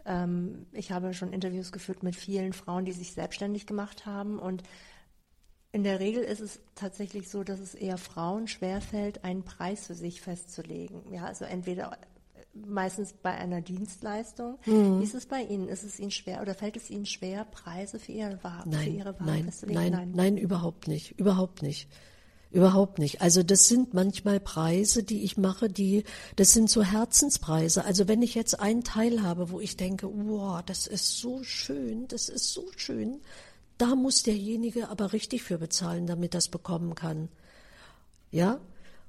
[0.05, 4.63] ähm, ich habe schon Interviews geführt mit vielen Frauen, die sich selbstständig gemacht haben und
[5.73, 9.95] in der Regel ist es tatsächlich so, dass es eher Frauen schwerfällt, einen Preis für
[9.95, 11.13] sich festzulegen.
[11.13, 11.97] Ja, also entweder
[12.53, 14.57] meistens bei einer Dienstleistung.
[14.65, 14.99] Mhm.
[14.99, 15.69] Wie ist es bei Ihnen?
[15.69, 18.89] Ist es Ihnen schwer oder fällt es Ihnen schwer, Preise für Ihre Ware, nein, für
[18.89, 19.81] Ihre Ware nein, festzulegen?
[19.81, 21.17] Nein, nein, nein, überhaupt nicht.
[21.17, 21.88] Überhaupt nicht.
[22.51, 23.21] Überhaupt nicht.
[23.21, 26.03] Also das sind manchmal Preise, die ich mache, die,
[26.35, 27.85] das sind so Herzenspreise.
[27.85, 32.09] Also wenn ich jetzt einen Teil habe, wo ich denke, wow, das ist so schön,
[32.09, 33.21] das ist so schön,
[33.77, 37.29] da muss derjenige aber richtig für bezahlen, damit das bekommen kann.
[38.31, 38.59] Ja?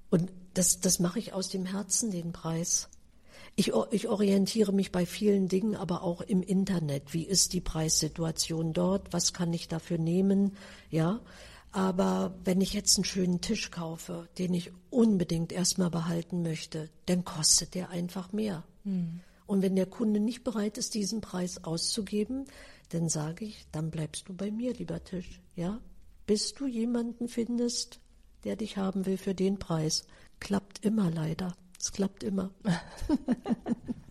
[0.08, 2.88] Und das, das mache ich aus dem Herzen, den Preis.
[3.56, 7.12] Ich, ich orientiere mich bei vielen Dingen, aber auch im Internet.
[7.12, 9.12] Wie ist die Preissituation dort?
[9.12, 10.56] Was kann ich dafür nehmen?
[10.90, 11.20] Ja?
[11.72, 17.24] Aber wenn ich jetzt einen schönen Tisch kaufe, den ich unbedingt erstmal behalten möchte, dann
[17.24, 18.62] kostet der einfach mehr.
[18.84, 19.20] Mhm.
[19.46, 22.44] Und wenn der Kunde nicht bereit ist, diesen Preis auszugeben,
[22.90, 25.80] dann sage ich, dann bleibst du bei mir, lieber Tisch, ja?
[26.26, 28.00] Bis du jemanden findest,
[28.44, 30.06] der dich haben will für den Preis.
[30.40, 31.56] Klappt immer leider.
[31.80, 32.52] Es klappt immer.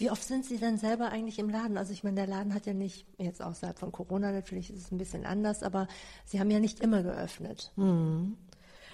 [0.00, 1.76] Wie oft sind Sie denn selber eigentlich im Laden?
[1.76, 4.90] Also ich meine, der Laden hat ja nicht, jetzt außerhalb von Corona natürlich ist es
[4.90, 5.88] ein bisschen anders, aber
[6.24, 7.70] Sie haben ja nicht immer geöffnet.
[7.76, 8.34] Hm.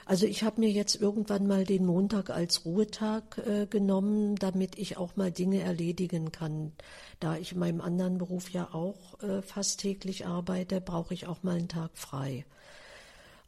[0.05, 4.97] Also ich habe mir jetzt irgendwann mal den Montag als Ruhetag äh, genommen, damit ich
[4.97, 6.73] auch mal Dinge erledigen kann.
[7.21, 11.45] Da ich in meinem anderen Beruf ja auch äh, fast täglich arbeite, brauche ich auch
[11.45, 12.45] mal einen Tag frei.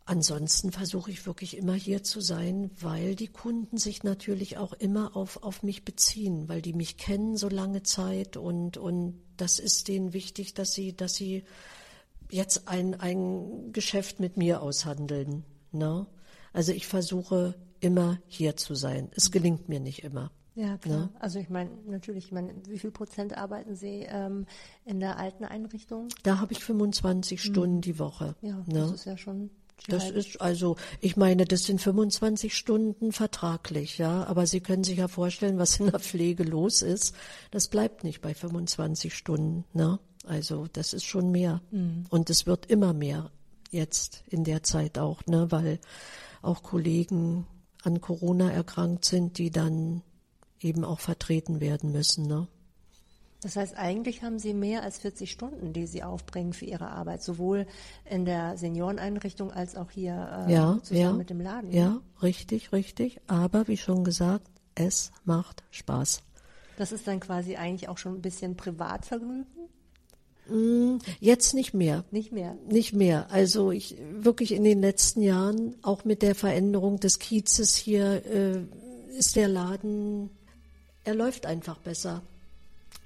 [0.08, 5.14] Ansonsten versuche ich wirklich immer hier zu sein, weil die Kunden sich natürlich auch immer
[5.16, 9.88] auf, auf mich beziehen, weil die mich kennen so lange Zeit und, und das ist
[9.88, 11.44] denen wichtig, dass sie, dass sie
[12.30, 15.44] jetzt ein, ein Geschäft mit mir aushandeln.
[15.72, 16.06] Ne?
[16.52, 19.10] Also ich versuche immer hier zu sein.
[19.14, 20.30] Es gelingt mir nicht immer.
[20.54, 20.98] Ja, klar.
[20.98, 21.10] Ne?
[21.20, 24.46] Also ich meine, natürlich, ich meine, wie viel Prozent arbeiten Sie ähm,
[24.84, 26.08] in der alten Einrichtung?
[26.22, 27.52] Da habe ich 25 hm.
[27.52, 28.34] Stunden die Woche.
[28.40, 28.80] Ja, ne?
[28.80, 29.50] das ist ja schon
[29.86, 34.24] das ist also, ich meine, das sind 25 Stunden vertraglich, ja.
[34.24, 37.14] Aber Sie können sich ja vorstellen, was in der Pflege los ist.
[37.50, 39.98] Das bleibt nicht bei 25 Stunden, ne?
[40.26, 41.62] Also, das ist schon mehr.
[41.70, 42.04] Mhm.
[42.10, 43.30] Und es wird immer mehr
[43.70, 45.50] jetzt in der Zeit auch, ne?
[45.50, 45.78] Weil
[46.42, 47.46] auch Kollegen
[47.82, 50.02] an Corona erkrankt sind, die dann
[50.60, 52.26] eben auch vertreten werden müssen.
[52.26, 52.48] Ne?
[53.42, 57.22] Das heißt, eigentlich haben Sie mehr als 40 Stunden, die Sie aufbringen für Ihre Arbeit,
[57.22, 57.66] sowohl
[58.04, 61.72] in der Senioreneinrichtung als auch hier äh, ja, zusammen ja, mit dem Laden.
[61.72, 63.20] Ja, richtig, richtig.
[63.28, 66.22] Aber wie schon gesagt, es macht Spaß.
[66.78, 69.46] Das ist dann quasi eigentlich auch schon ein bisschen Privatvergnügen?
[70.48, 72.04] Mm, jetzt nicht mehr.
[72.10, 72.56] Nicht mehr.
[72.68, 73.30] Nicht mehr.
[73.30, 78.64] Also ich wirklich in den letzten Jahren, auch mit der Veränderung des Kiezes hier, äh,
[79.16, 80.30] ist der Laden
[81.08, 82.20] er läuft einfach besser.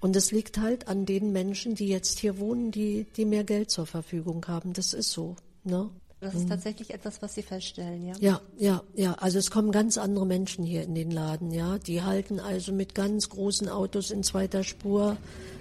[0.02, 3.70] Und es liegt halt an den Menschen, die jetzt hier wohnen, die, die mehr Geld
[3.70, 4.72] zur Verfügung haben.
[4.72, 5.36] Das ist so.
[5.62, 5.88] Ne?
[6.18, 6.50] Das ist mhm.
[6.50, 8.14] tatsächlich etwas, was Sie feststellen, ja?
[8.20, 9.14] Ja, ja, ja.
[9.14, 11.78] Also es kommen ganz andere Menschen hier in den Laden, ja.
[11.78, 15.16] Die halten also mit ganz großen Autos in zweiter Spur,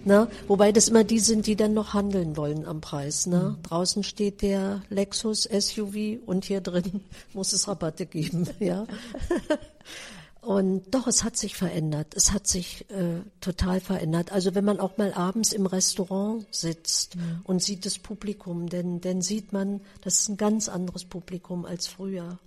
[0.05, 0.27] ne?
[0.47, 3.55] Wobei das immer die sind, die dann noch handeln wollen am Preis, ne?
[3.57, 3.63] Mhm.
[3.63, 7.01] Draußen steht der Lexus SUV und hier drin
[7.33, 8.85] muss es Rabatte geben, ja.
[10.41, 12.15] Und doch, es hat sich verändert.
[12.15, 14.31] Es hat sich äh, total verändert.
[14.31, 17.21] Also wenn man auch mal abends im Restaurant sitzt ja.
[17.43, 21.85] und sieht das Publikum, denn dann sieht man, das ist ein ganz anderes Publikum als
[21.85, 22.39] früher.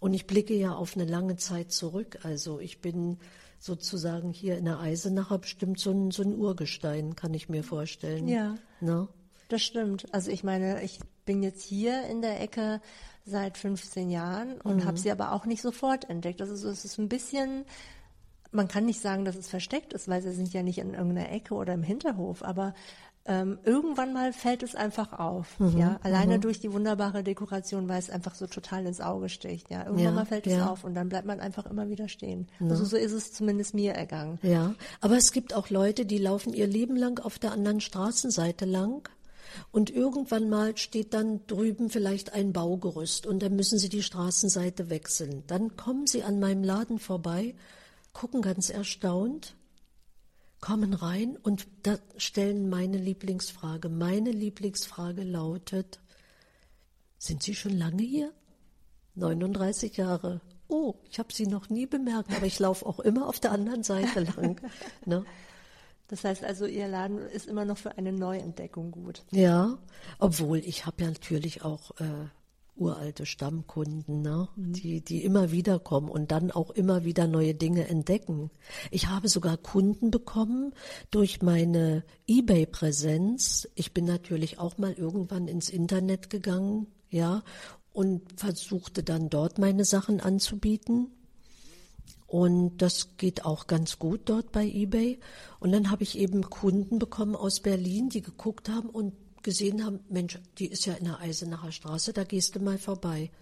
[0.00, 2.18] Und ich blicke ja auf eine lange Zeit zurück.
[2.24, 3.18] Also ich bin
[3.58, 8.28] sozusagen hier in der Eisenacher bestimmt so ein, so ein Urgestein, kann ich mir vorstellen.
[8.28, 8.56] Ja.
[8.80, 9.08] Ne?
[9.50, 10.06] Das stimmt.
[10.14, 12.80] Also ich meine, ich bin jetzt hier in der Ecke
[13.26, 14.84] seit 15 Jahren und mhm.
[14.84, 16.40] habe sie aber auch nicht sofort entdeckt.
[16.40, 17.64] Also es ist ein bisschen,
[18.52, 21.30] man kann nicht sagen, dass es versteckt ist, weil sie sind ja nicht in irgendeiner
[21.32, 22.74] Ecke oder im Hinterhof, aber
[23.26, 25.76] ähm, irgendwann mal fällt es einfach auf, mhm.
[25.76, 26.42] ja, alleine mhm.
[26.42, 30.10] durch die wunderbare Dekoration, weil es einfach so total ins Auge sticht, ja, irgendwann ja,
[30.12, 30.56] mal fällt ja.
[30.56, 32.48] es auf und dann bleibt man einfach immer wieder stehen.
[32.60, 32.68] Ja.
[32.68, 34.38] Also so ist es zumindest mir ergangen.
[34.42, 38.64] Ja, aber es gibt auch Leute, die laufen ihr Leben lang auf der anderen Straßenseite
[38.64, 39.08] lang
[39.70, 44.90] und irgendwann mal steht dann drüben vielleicht ein Baugerüst und dann müssen Sie die Straßenseite
[44.90, 45.44] wechseln.
[45.46, 47.54] Dann kommen Sie an meinem Laden vorbei,
[48.12, 49.54] gucken ganz erstaunt,
[50.60, 51.66] kommen rein und
[52.16, 53.88] stellen meine Lieblingsfrage.
[53.88, 56.00] Meine Lieblingsfrage lautet,
[57.18, 58.32] sind Sie schon lange hier?
[59.14, 60.40] 39 Jahre.
[60.68, 63.82] Oh, ich habe Sie noch nie bemerkt, aber ich laufe auch immer auf der anderen
[63.82, 64.60] Seite lang.
[65.04, 65.24] ne?
[66.10, 69.22] Das heißt also, Ihr Laden ist immer noch für eine Neuentdeckung gut.
[69.30, 69.78] Ja,
[70.18, 72.26] obwohl ich habe ja natürlich auch äh,
[72.74, 74.48] uralte Stammkunden, ne?
[74.56, 74.72] Mhm.
[74.72, 78.50] die, die immer wieder kommen und dann auch immer wieder neue Dinge entdecken.
[78.90, 80.74] Ich habe sogar Kunden bekommen
[81.12, 83.68] durch meine eBay-Präsenz.
[83.76, 87.42] Ich bin natürlich auch mal irgendwann ins Internet gegangen, ja,
[87.92, 91.08] und versuchte dann dort meine Sachen anzubieten.
[92.30, 95.18] Und das geht auch ganz gut dort bei eBay.
[95.58, 99.98] Und dann habe ich eben Kunden bekommen aus Berlin, die geguckt haben und gesehen haben,
[100.08, 103.32] Mensch, die ist ja in der Eisenacher Straße, da gehst du mal vorbei.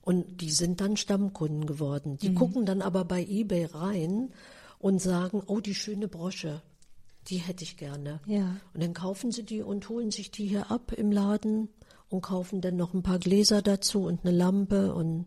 [0.00, 2.18] Und die sind dann Stammkunden geworden.
[2.18, 2.34] Die mhm.
[2.34, 4.30] gucken dann aber bei eBay rein
[4.80, 6.62] und sagen, oh, die schöne Brosche,
[7.28, 8.18] die hätte ich gerne.
[8.26, 8.56] Ja.
[8.74, 11.68] Und dann kaufen sie die und holen sich die hier ab im Laden
[12.08, 15.26] und kaufen dann noch ein paar Gläser dazu und eine Lampe und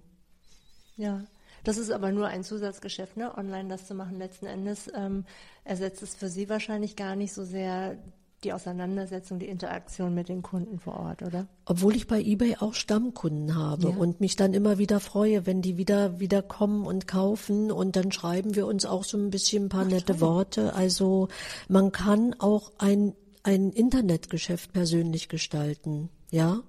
[0.98, 1.24] ja.
[1.66, 3.38] Das ist aber nur ein Zusatzgeschäft, ne?
[3.38, 4.18] online das zu machen.
[4.18, 5.26] Letzten Endes ähm,
[5.64, 7.98] ersetzt es für Sie wahrscheinlich gar nicht so sehr
[8.44, 11.48] die Auseinandersetzung, die Interaktion mit den Kunden vor Ort, oder?
[11.66, 13.96] Obwohl ich bei eBay auch Stammkunden habe ja.
[13.96, 18.12] und mich dann immer wieder freue, wenn die wieder wieder kommen und kaufen und dann
[18.12, 20.22] schreiben wir uns auch so ein bisschen ein paar Ach, nette toll.
[20.22, 20.74] Worte.
[20.76, 21.28] Also
[21.68, 26.62] man kann auch ein ein Internetgeschäft persönlich gestalten, ja?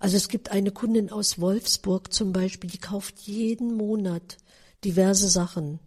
[0.00, 4.38] Also es gibt eine Kundin aus Wolfsburg zum Beispiel, die kauft jeden Monat
[4.82, 5.78] diverse Sachen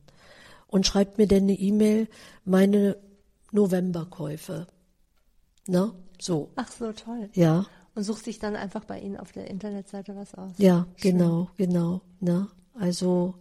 [0.68, 2.08] und schreibt mir dann eine E-Mail,
[2.46, 2.98] meine
[3.52, 4.68] Novemberkäufe.
[5.68, 6.52] Na, so.
[6.56, 7.30] Ach so, toll.
[7.34, 7.66] Ja.
[7.96, 10.54] Und sucht sich dann einfach bei Ihnen auf der Internetseite was aus.
[10.58, 11.18] Ja, Schön.
[11.18, 12.02] genau, genau.
[12.20, 13.36] Na, also,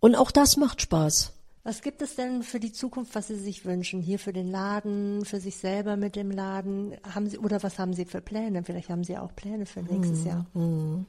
[0.00, 1.33] und auch das macht Spaß.
[1.66, 4.02] Was gibt es denn für die Zukunft, was Sie sich wünschen?
[4.02, 6.94] Hier für den Laden, für sich selber mit dem Laden?
[7.14, 8.62] Haben Sie, oder was haben Sie für Pläne?
[8.64, 10.46] Vielleicht haben Sie auch Pläne für nächstes hm, Jahr.
[10.52, 11.06] Hm.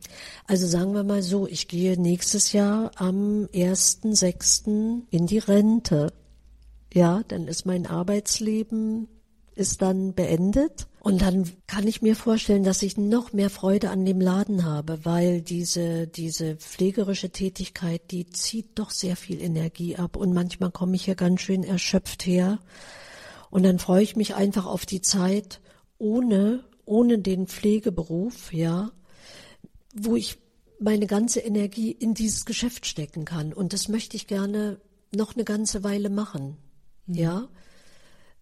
[0.48, 5.02] Also sagen wir mal so, ich gehe nächstes Jahr am 1.6.
[5.10, 6.14] in die Rente.
[6.94, 9.10] Ja, dann ist mein Arbeitsleben
[9.56, 10.88] ist dann beendet.
[11.06, 15.06] Und dann kann ich mir vorstellen, dass ich noch mehr Freude an dem Laden habe,
[15.06, 20.96] weil diese, diese pflegerische Tätigkeit, die zieht doch sehr viel Energie ab und manchmal komme
[20.96, 22.58] ich hier ganz schön erschöpft her.
[23.52, 25.62] Und dann freue ich mich einfach auf die Zeit
[26.00, 28.90] ohne, ohne den Pflegeberuf, ja,
[29.94, 30.40] wo ich
[30.80, 33.54] meine ganze Energie in dieses Geschäft stecken kann.
[33.54, 34.82] Und das möchte ich gerne
[35.16, 36.58] noch eine ganze Weile machen,
[37.06, 37.14] mhm.
[37.14, 37.48] ja.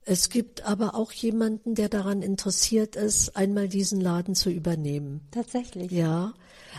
[0.06, 5.22] Es gibt aber auch jemanden, der daran interessiert ist, einmal diesen Laden zu übernehmen.
[5.32, 5.92] Tatsächlich.
[5.92, 6.34] Ja.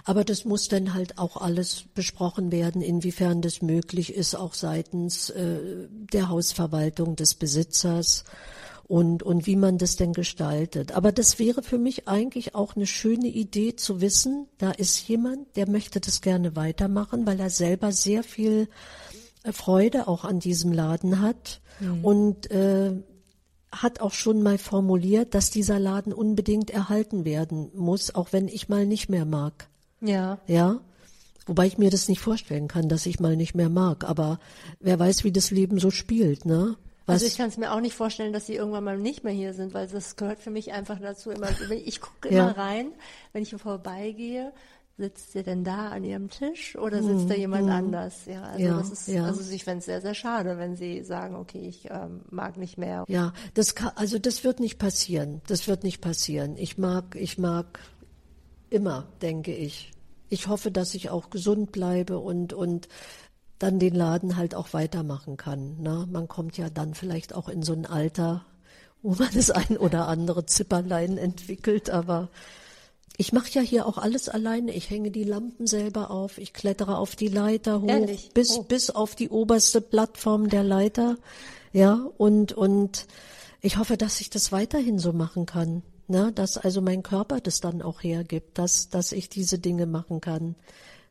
[0.05, 5.31] Aber das muss dann halt auch alles besprochen werden, inwiefern das möglich ist, auch seitens
[5.31, 8.25] äh, der Hausverwaltung des Besitzers
[8.87, 10.93] und, und wie man das denn gestaltet.
[10.93, 15.57] Aber das wäre für mich eigentlich auch eine schöne Idee zu wissen, da ist jemand,
[15.57, 18.69] der möchte das gerne weitermachen, weil er selber sehr viel
[19.45, 21.61] äh, Freude auch an diesem Laden hat.
[21.81, 22.05] Mhm.
[22.05, 22.93] Und äh,
[23.83, 28.69] hat auch schon mal formuliert, dass dieser Laden unbedingt erhalten werden muss, auch wenn ich
[28.69, 29.69] mal nicht mehr mag.
[30.01, 30.39] Ja.
[30.47, 30.81] Ja.
[31.47, 34.05] Wobei ich mir das nicht vorstellen kann, dass ich mal nicht mehr mag.
[34.05, 34.39] Aber
[34.81, 36.77] wer weiß, wie das Leben so spielt, ne?
[37.07, 37.15] Was?
[37.15, 39.53] Also ich kann es mir auch nicht vorstellen, dass sie irgendwann mal nicht mehr hier
[39.53, 41.31] sind, weil das gehört für mich einfach dazu.
[41.31, 42.51] Immer, ich gucke immer ja.
[42.53, 42.93] rein,
[43.33, 44.53] wenn ich hier vorbeigehe
[44.97, 47.73] sitzt sie denn da an ihrem Tisch oder sitzt da hm, jemand hm.
[47.73, 48.27] anders?
[48.27, 49.25] Ja, also ja, das ist, ja.
[49.25, 52.79] also ich fände es sehr, sehr schade, wenn sie sagen, okay, ich ähm, mag nicht
[52.79, 53.05] mehr.
[53.09, 55.41] Ja, das kann, also das wird nicht passieren.
[55.47, 56.57] Das wird nicht passieren.
[56.57, 57.81] Ich mag, ich mag
[58.71, 59.93] immer, denke ich.
[60.29, 62.89] Ich hoffe, dass ich auch gesund bleibe und, und
[63.59, 65.81] dann den Laden halt auch weitermachen kann.
[65.81, 66.07] Ne?
[66.11, 68.45] Man kommt ja dann vielleicht auch in so ein Alter,
[69.03, 72.31] wo man das ein oder andere Zipperlein entwickelt, aber
[73.17, 74.73] ich mache ja hier auch alles alleine.
[74.73, 76.39] Ich hänge die Lampen selber auf.
[76.39, 78.31] Ich klettere auf die Leiter hoch Ehrlich?
[78.35, 78.63] bis oh.
[78.63, 81.17] bis auf die oberste Plattform der Leiter.
[81.73, 83.07] Ja, und und
[83.61, 85.83] ich hoffe, dass ich das weiterhin so machen kann.
[86.07, 90.21] Na, dass also mein Körper das dann auch hergibt, dass dass ich diese Dinge machen
[90.21, 90.57] kann.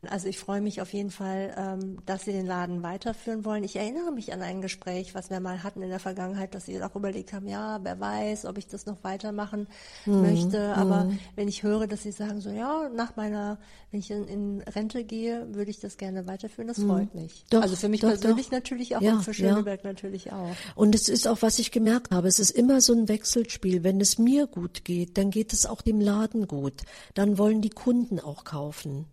[0.08, 3.64] Also ich freue mich auf jeden Fall, ähm, dass Sie den Laden weiterführen wollen.
[3.64, 6.82] Ich erinnere mich an ein Gespräch, was wir mal hatten in der Vergangenheit, dass Sie
[6.82, 9.66] auch überlegt haben, ja, wer weiß, ob ich das noch weitermachen
[10.06, 10.22] mhm.
[10.22, 10.74] möchte.
[10.76, 11.18] Aber mhm.
[11.36, 13.58] wenn ich höre, dass Sie sagen, so ja, nach meiner,
[13.90, 16.88] wenn ich in, in Rente gehe, würde ich das gerne weiterführen, das mhm.
[16.88, 17.44] freut mich.
[17.50, 18.52] Doch, also für mich doch, persönlich doch.
[18.52, 19.90] natürlich auch ja, und für Schöneberg ja.
[19.90, 20.54] natürlich auch.
[20.74, 23.84] Und es ist auch, was ich gemerkt habe, es ist immer so ein Wechselspiel.
[23.84, 26.82] Wenn es mir gut geht, dann geht es auch dem Laden gut.
[27.14, 29.06] Dann wollen die Kunden auch kaufen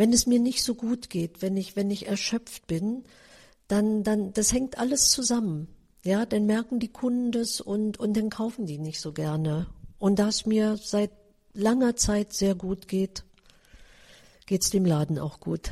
[0.00, 3.04] wenn es mir nicht so gut geht, wenn ich, wenn ich erschöpft bin,
[3.68, 5.68] dann, dann, das hängt alles zusammen.
[6.02, 9.66] Ja, dann merken die Kunden das und, und dann kaufen die nicht so gerne.
[9.98, 11.10] Und da es mir seit
[11.52, 13.24] langer Zeit sehr gut geht,
[14.46, 15.70] geht's dem Laden auch gut.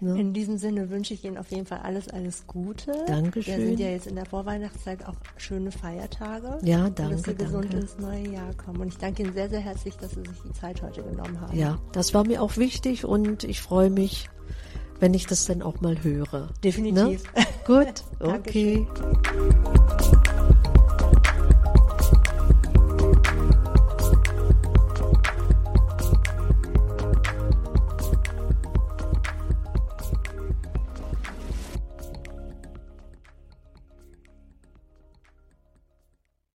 [0.00, 0.20] Ne?
[0.20, 2.92] In diesem Sinne wünsche ich Ihnen auf jeden Fall alles, alles Gute.
[3.06, 3.58] Dankeschön.
[3.58, 6.58] Wir sind ja jetzt in der Vorweihnachtszeit auch schöne Feiertage.
[6.62, 7.02] Ja, danke.
[7.02, 7.44] Und dass Sie danke.
[7.44, 8.80] gesund ins neue Jahr kommen.
[8.80, 11.56] Und ich danke Ihnen sehr, sehr herzlich, dass Sie sich die Zeit heute genommen haben.
[11.56, 14.30] Ja, das war mir auch wichtig und ich freue mich,
[15.00, 16.48] wenn ich das dann auch mal höre.
[16.62, 17.24] Definitiv.
[17.34, 17.46] Ne?
[17.66, 18.86] Gut, okay.